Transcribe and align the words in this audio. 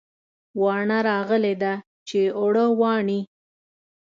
واڼه 0.61 0.97
راغلې 1.09 1.53
ده 1.63 1.73
چې 2.07 2.19
اوړه 2.39 2.65
واڼي 2.79 3.19